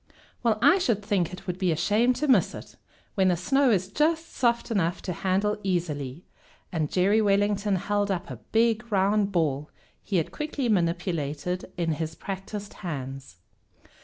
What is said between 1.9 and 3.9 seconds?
to miss it, when the snow is